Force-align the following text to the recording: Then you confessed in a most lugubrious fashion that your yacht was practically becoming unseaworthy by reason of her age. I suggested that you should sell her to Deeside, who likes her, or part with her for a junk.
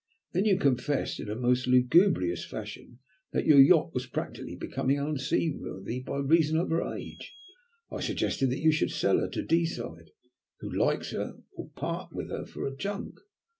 Then 0.31 0.45
you 0.45 0.57
confessed 0.57 1.19
in 1.19 1.29
a 1.29 1.35
most 1.35 1.67
lugubrious 1.67 2.43
fashion 2.43 2.97
that 3.33 3.45
your 3.45 3.59
yacht 3.61 3.93
was 3.93 4.07
practically 4.07 4.55
becoming 4.55 4.97
unseaworthy 4.99 5.99
by 6.01 6.17
reason 6.17 6.57
of 6.57 6.71
her 6.71 6.81
age. 6.95 7.35
I 7.91 7.99
suggested 7.99 8.49
that 8.49 8.61
you 8.63 8.71
should 8.71 8.89
sell 8.89 9.19
her 9.19 9.29
to 9.29 9.43
Deeside, 9.43 10.09
who 10.59 10.73
likes 10.75 11.11
her, 11.11 11.35
or 11.55 11.69
part 11.75 12.13
with 12.15 12.29
her 12.31 12.47
for 12.47 12.65
a 12.65 12.75
junk. 12.75 13.19